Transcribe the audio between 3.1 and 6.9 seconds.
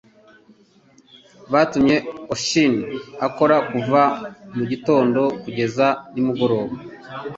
akora kuva mugitondo kugeza nimugoroba.